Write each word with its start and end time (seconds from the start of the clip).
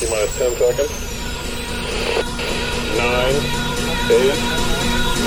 T 0.00 0.08
minus 0.08 0.32
10 0.38 0.56
seconds. 0.56 0.88
9, 2.96 3.04
8, 4.08 4.32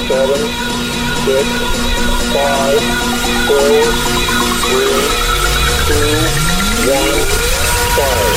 7, 0.09 0.33
6, 1.29 1.45
5, 2.33 2.81
4, 3.53 3.61
3, 4.73 4.89
2, 5.85 6.01
1, 6.89 7.05
fire. 7.93 8.33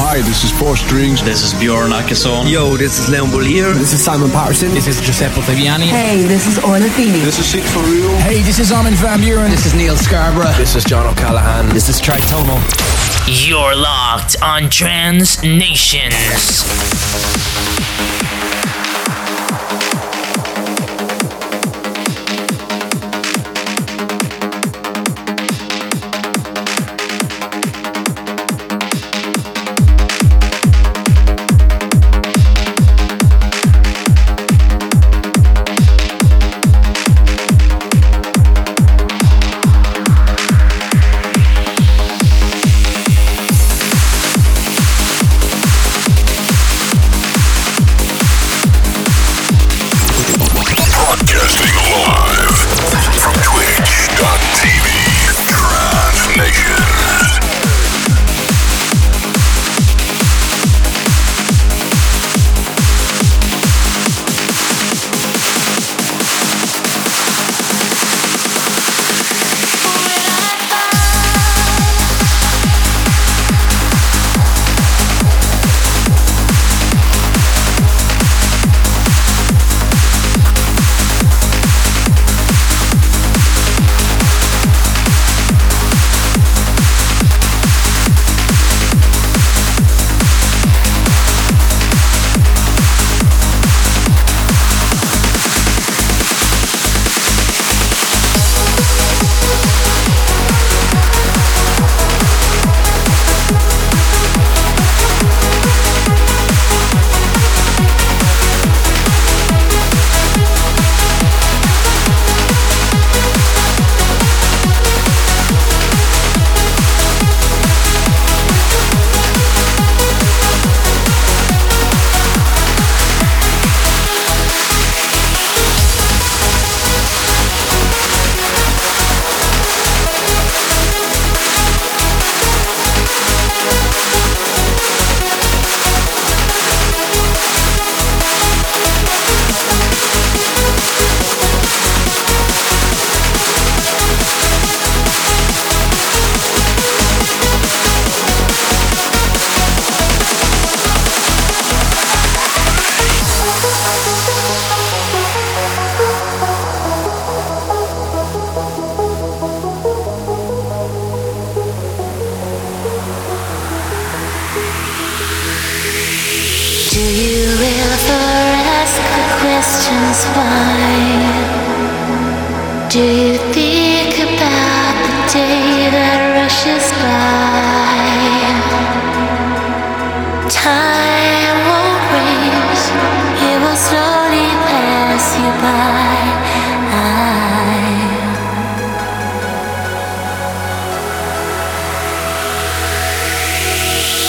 Hi, 0.00 0.22
this 0.22 0.44
is 0.44 0.50
Four 0.52 0.76
Strings. 0.78 1.22
This 1.22 1.42
is 1.44 1.52
Bjorn 1.60 1.90
Akesson. 1.90 2.50
Yo, 2.50 2.78
this 2.78 2.98
is 2.98 3.10
Leon 3.10 3.28
Bolier. 3.28 3.74
This 3.74 3.92
is 3.92 4.02
Simon 4.02 4.30
Patterson. 4.30 4.72
This 4.72 4.86
is 4.86 4.98
Giuseppe 5.02 5.42
Ottaviani. 5.42 5.88
Hey, 5.88 6.24
this 6.24 6.46
is 6.46 6.58
Orla 6.64 6.88
Feeney. 6.88 7.20
This 7.20 7.38
is 7.38 7.44
Sied 7.44 7.64
van 7.64 7.84
Riel. 7.92 8.16
Hey, 8.20 8.40
this 8.40 8.58
is 8.58 8.72
Armin 8.72 8.94
van 8.94 9.20
Buuren. 9.20 9.50
This 9.50 9.66
is 9.66 9.74
Neil 9.74 9.96
Scarborough. 9.98 10.56
This 10.56 10.74
is 10.74 10.84
John 10.84 11.06
O'Callaghan. 11.06 11.68
This 11.74 11.90
is 11.90 12.00
Trey 12.00 12.16
Tomo. 12.30 12.58
You're 13.26 13.74
locked 13.74 14.36
on 14.42 14.68
Trance 14.68 15.42
Nations. 15.42 16.62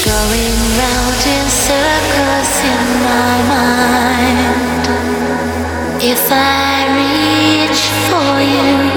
Going 0.05 0.57
round 0.77 1.21
in 1.25 1.47
circles 1.49 2.53
in 2.63 3.03
my. 3.03 3.44
If 6.07 6.29
I 6.31 6.85
reach 6.99 7.89
for 8.05 8.39
you, 8.39 8.94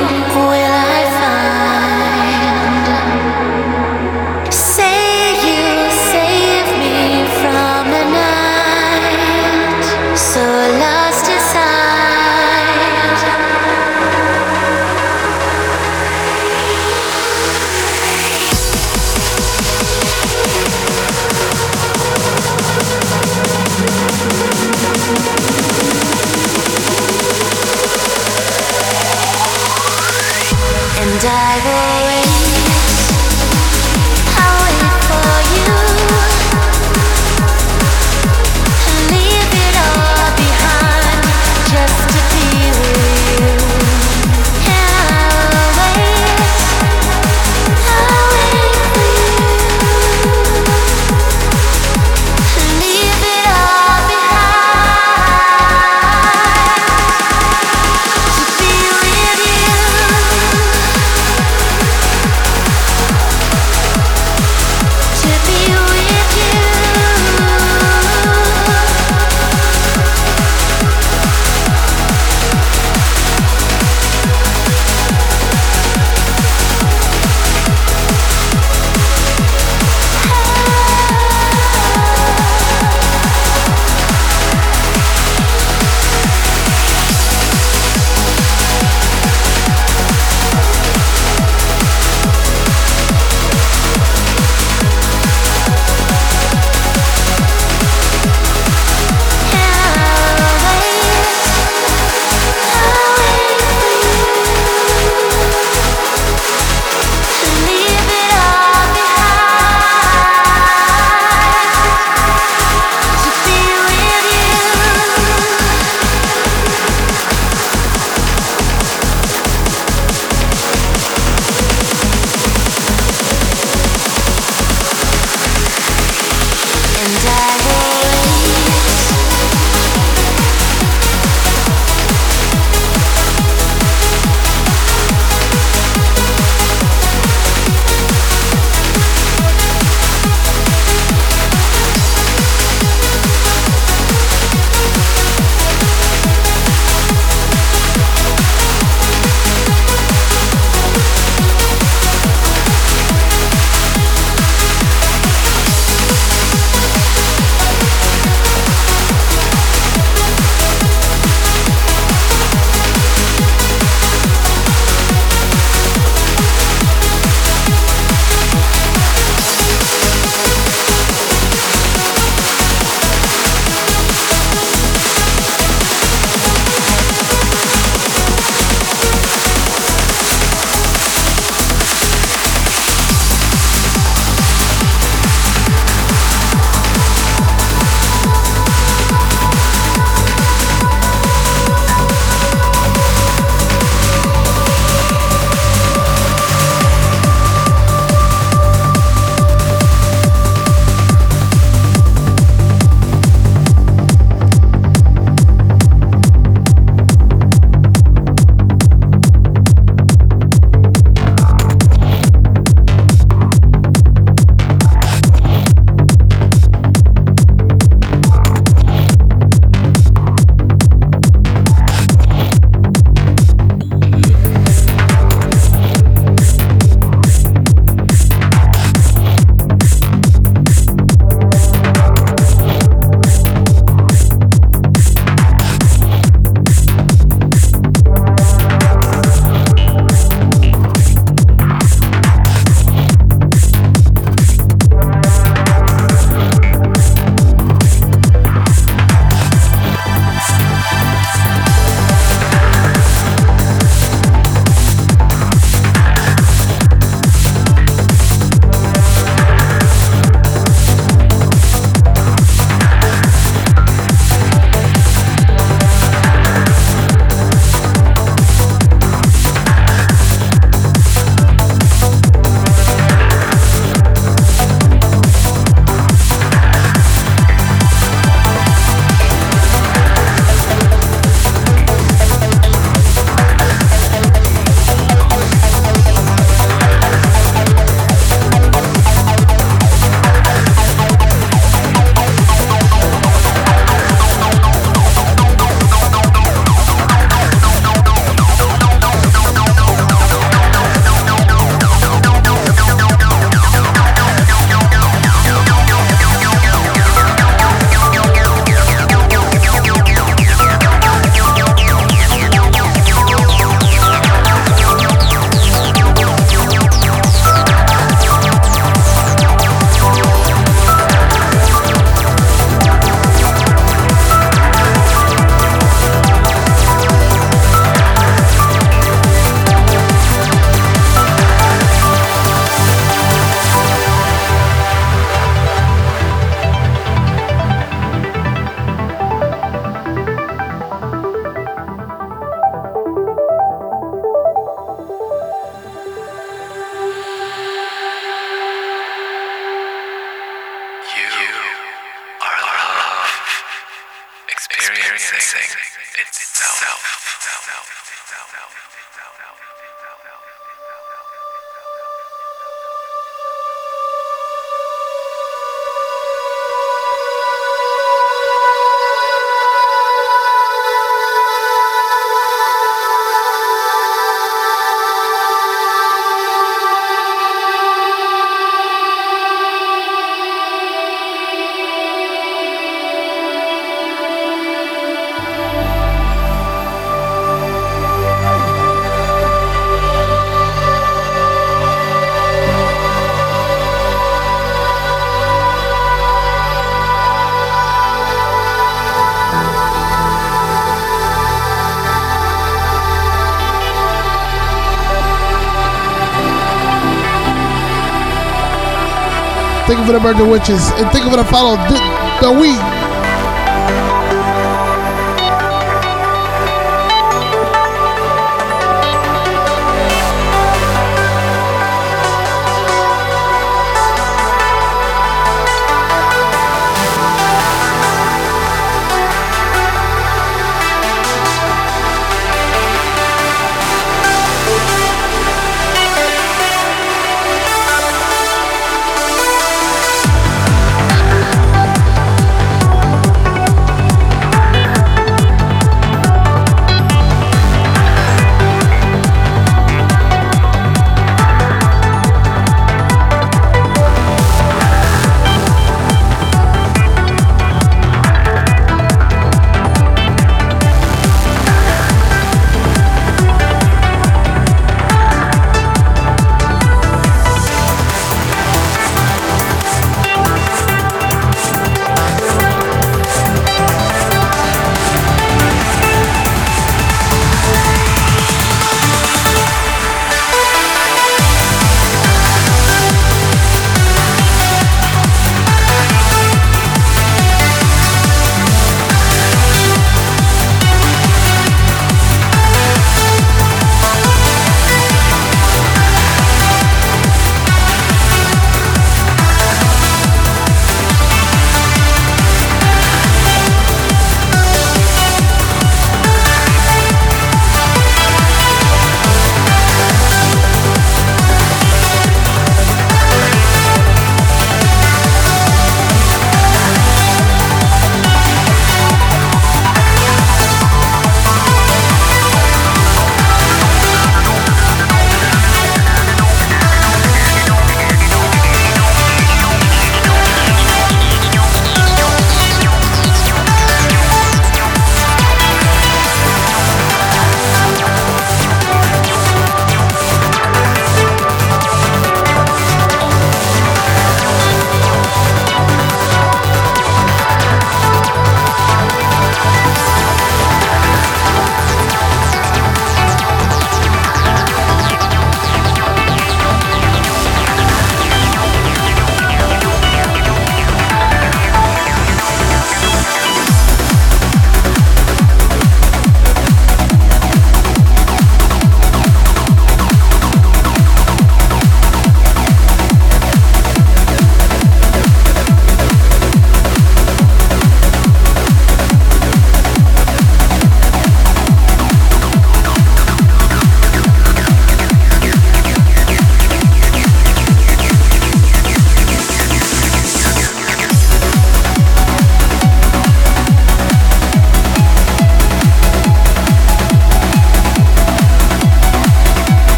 the 410.19 410.45
witches. 410.45 410.91
And 410.99 411.09
thank 411.13 411.25
you 411.25 411.31
for 411.31 411.37
the 411.37 411.45
follow. 411.45 411.77
The, 411.77 411.99
the 412.43 412.61
weed. 412.61 412.98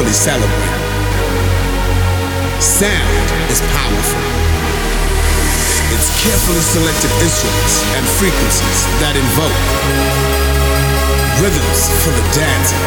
Fully 0.00 0.12
celebrated. 0.16 0.80
Sound 2.56 3.28
is 3.52 3.60
powerful. 3.76 4.24
It's 5.92 6.08
carefully 6.24 6.64
selected 6.64 7.12
instruments 7.20 7.84
and 8.00 8.04
frequencies 8.16 8.80
that 9.04 9.12
invoke 9.12 9.60
rhythms 11.44 11.92
for 12.00 12.16
the 12.16 12.24
dancer, 12.32 12.80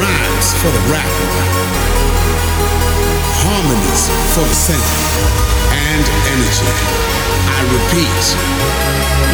rhymes 0.00 0.48
for 0.56 0.72
the 0.72 0.82
rapper, 0.88 1.28
harmonies 3.44 4.08
for 4.32 4.44
the 4.48 4.56
singer, 4.56 4.96
and 5.68 6.04
energy. 6.32 6.72
I 7.44 7.60
repeat, 7.76 8.24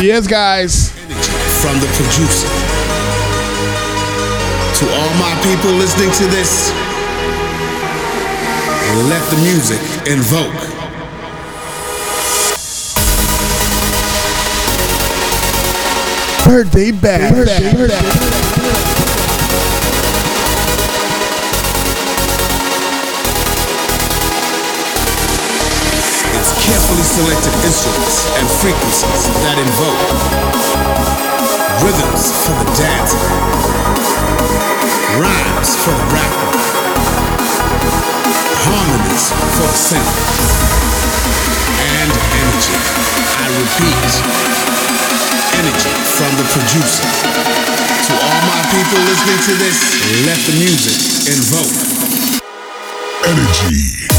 Yes, 0.03 0.26
guys. 0.26 0.91
energy 0.99 1.30
from 1.62 1.78
the 1.78 1.87
producer. 1.95 2.86
To 4.77 4.85
all 4.93 5.11
my 5.18 5.33
people 5.43 5.70
listening 5.72 6.11
to 6.11 6.27
this, 6.27 6.70
let 9.09 9.22
the 9.31 9.37
music 9.41 9.81
invoke. 10.07 10.53
Birthday 16.45 16.93
bash. 16.93 17.33
It's 26.37 26.53
carefully 26.66 27.03
selected 27.03 27.55
instruments 27.64 28.29
and 28.37 28.47
frequencies 28.61 29.24
that 29.41 29.57
invoke 29.57 31.16
rhythms 31.83 32.33
for 32.45 32.55
the 32.61 32.68
dancer, 32.77 33.86
rhymes 35.18 35.70
for 35.82 35.94
the 35.94 36.07
rapper, 36.12 36.53
harmonies 38.64 39.24
for 39.57 39.66
the 39.66 39.78
singer, 39.78 40.16
and 41.76 42.11
energy. 42.11 42.76
I 43.42 43.47
repeat, 43.61 44.12
energy 45.61 45.92
from 46.16 46.30
the 46.36 46.47
producer. 46.53 47.07
To 48.07 48.12
all 48.14 48.40
my 48.47 48.62
people 48.70 49.01
listening 49.05 49.40
to 49.51 49.55
this, 49.59 49.78
let 50.26 50.38
the 50.47 50.55
music 50.59 50.99
invoke. 51.34 51.76
Energy. 53.26 54.07
Energy. 54.07 54.15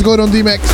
What's 0.00 0.06
going 0.06 0.20
on, 0.20 0.30
D-Max? 0.30 0.62
Welcome 0.62 0.69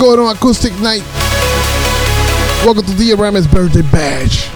going 0.00 0.18
on, 0.18 0.34
Acoustic 0.34 0.72
Night? 0.80 1.02
Welcome 2.64 2.84
to 2.86 2.92
DJ 2.92 3.18
Aramis 3.18 3.46
birthday 3.46 3.82
bash. 3.82 4.49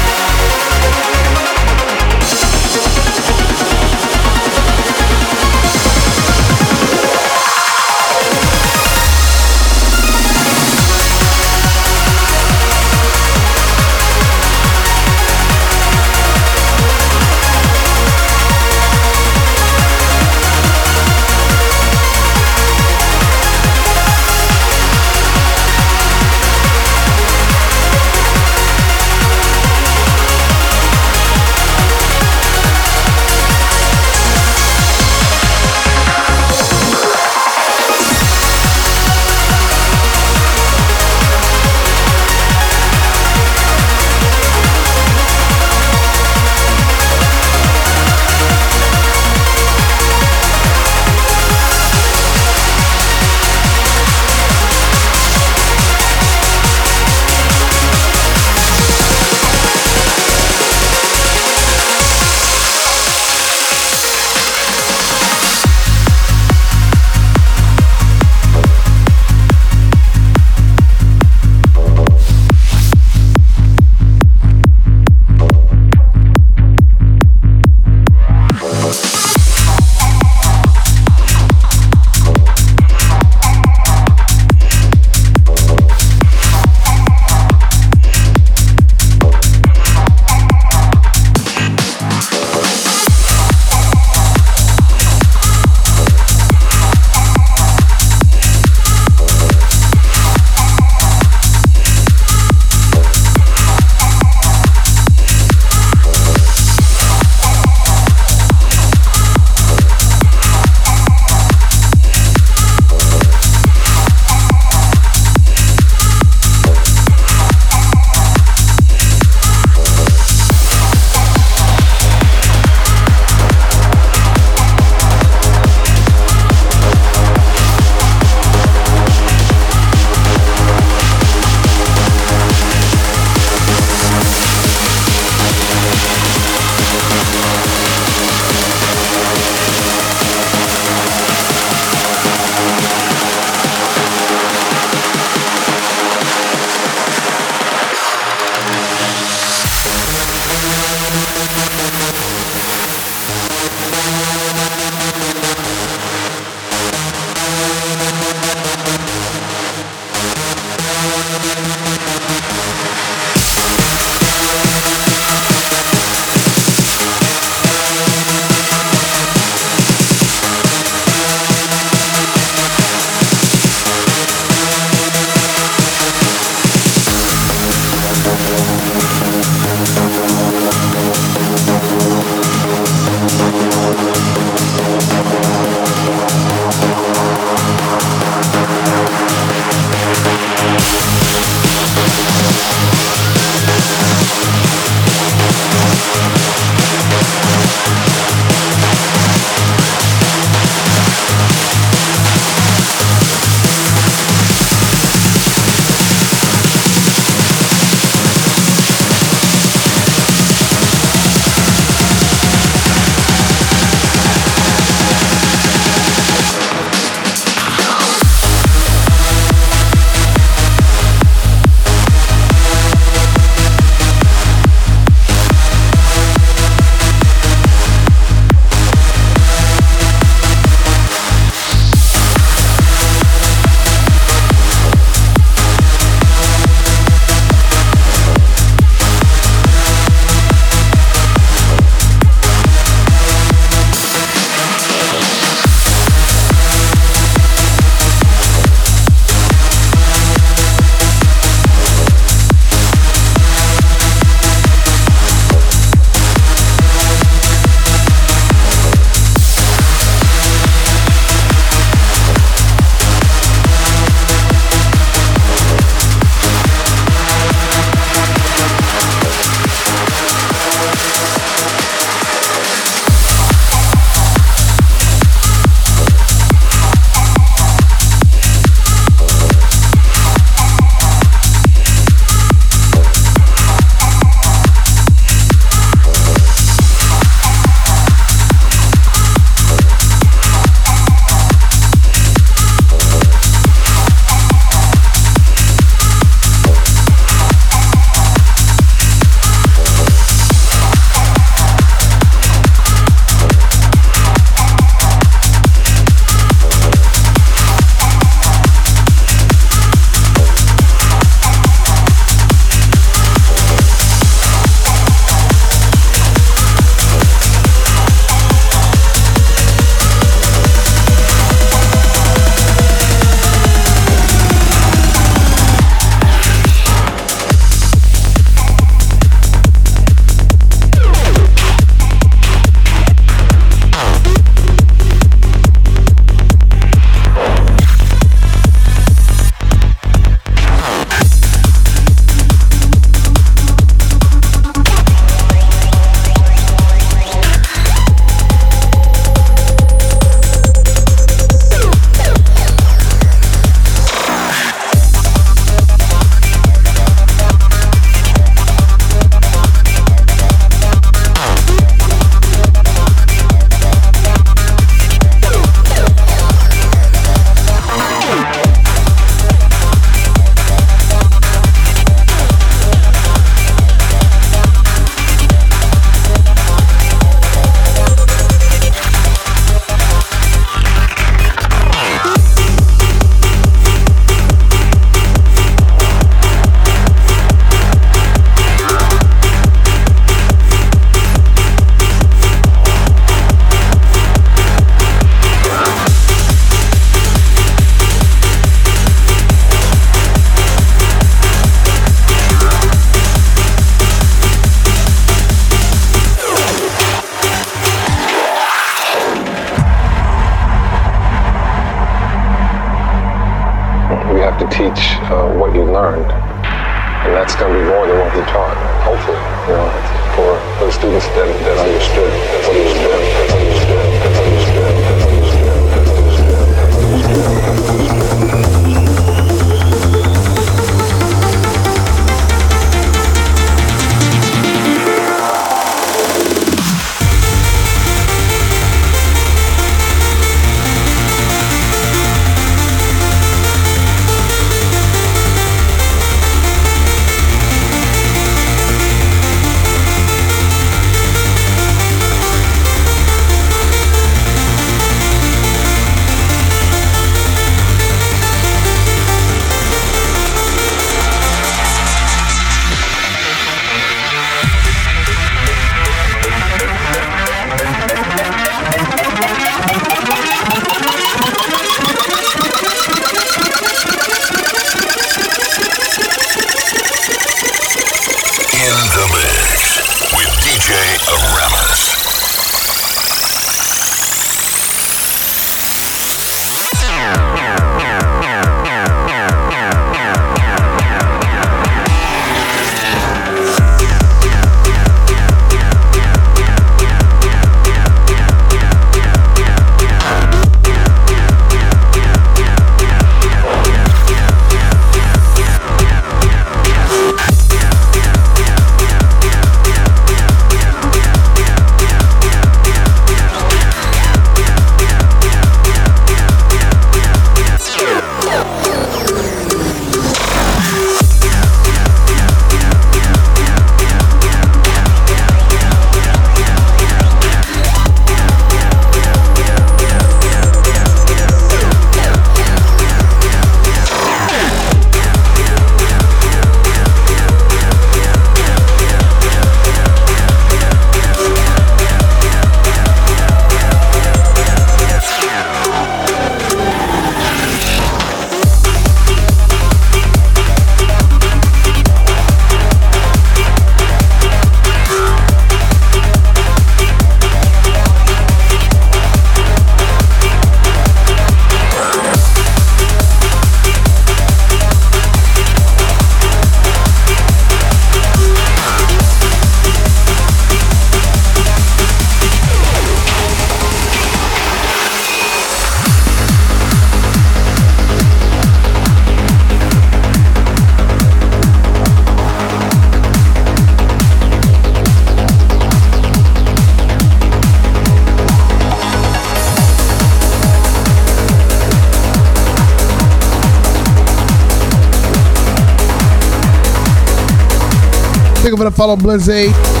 Palavra, 598.81 598.91
Paulo 598.91 599.15
Blanzei. 599.15 600.00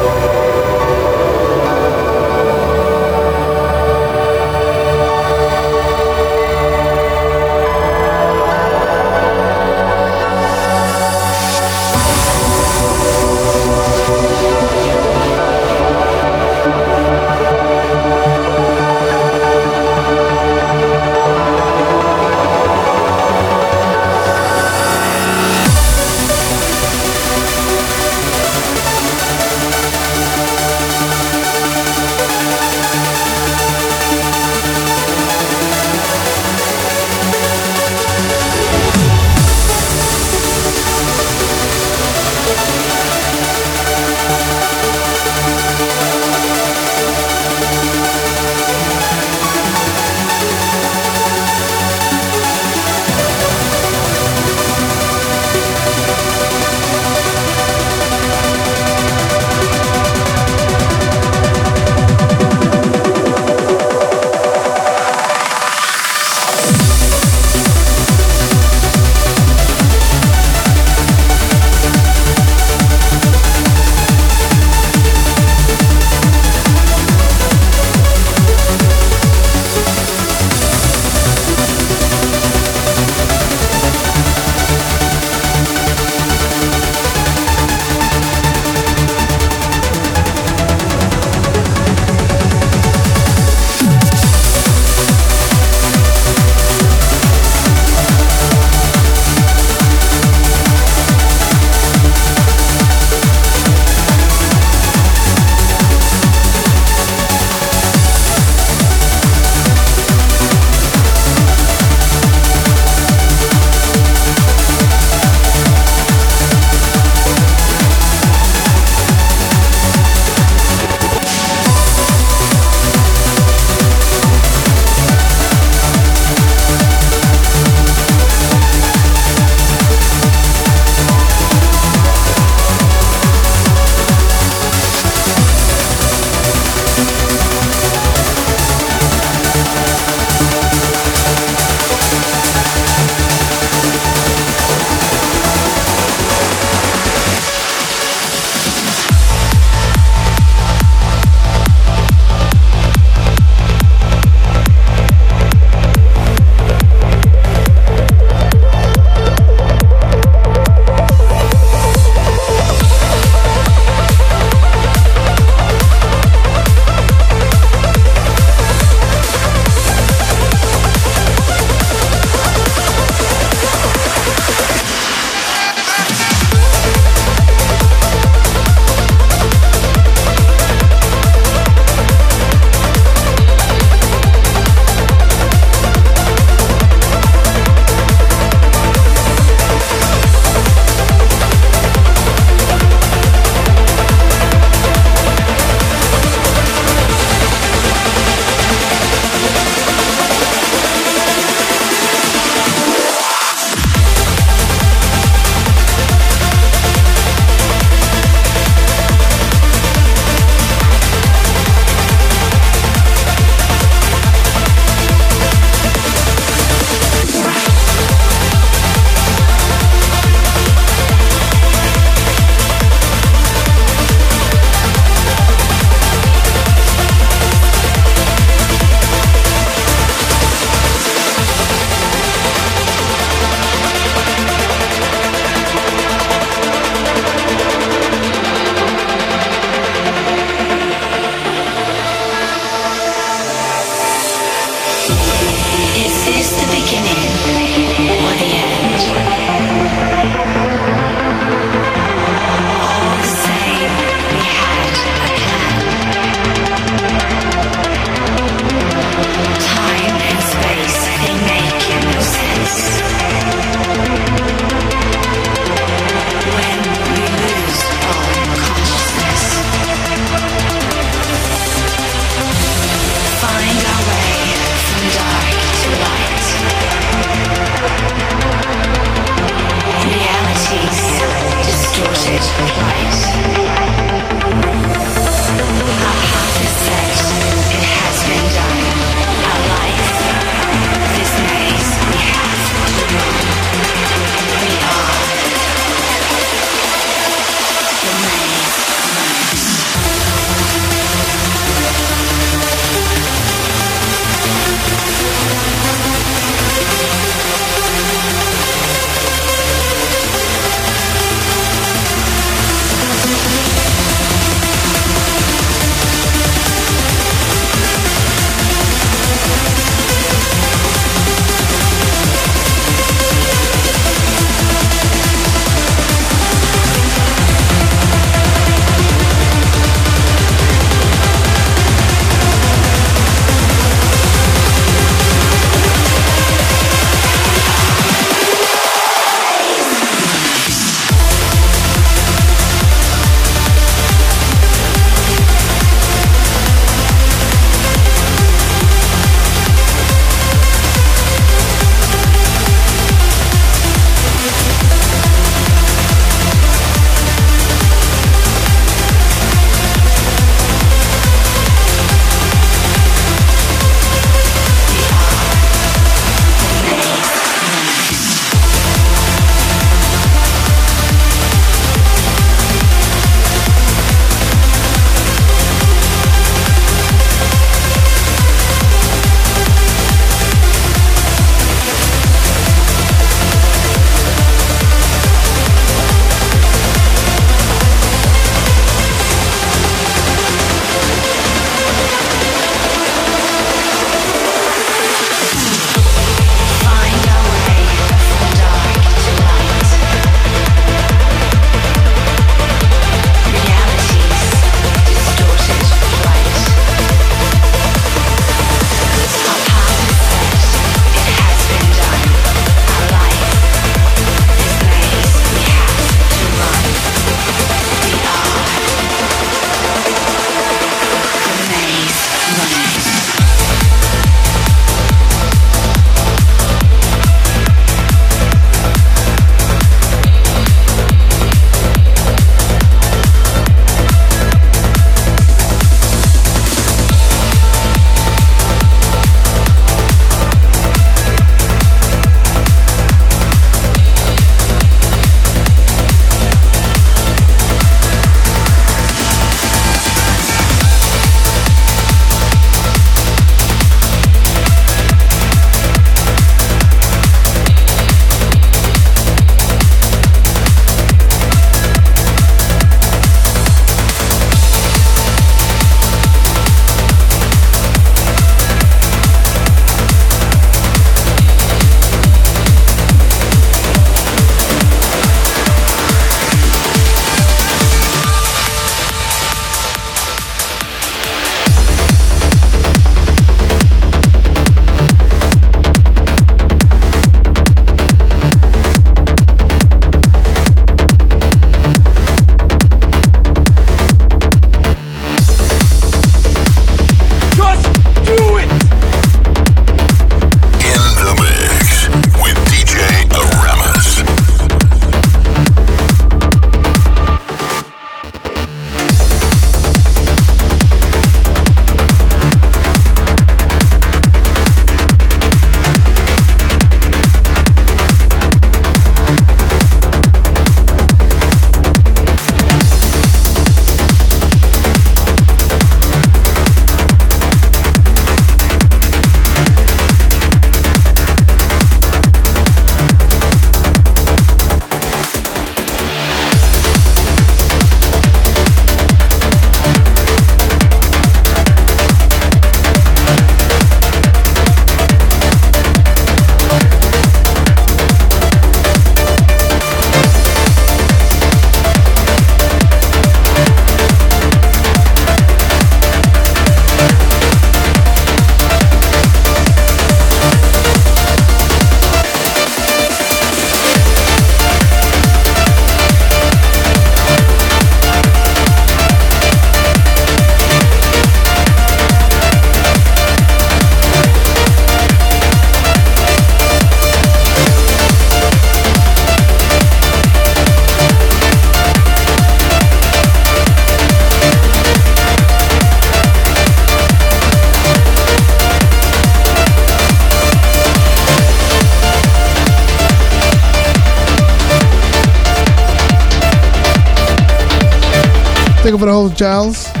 Charles. 599.29 599.85
Yes, 599.85 600.00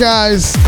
guys. 0.00 0.59